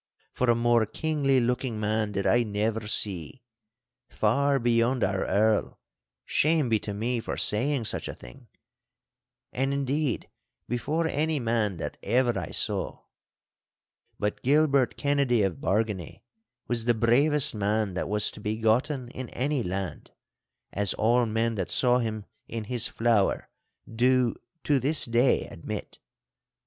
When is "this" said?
24.79-25.05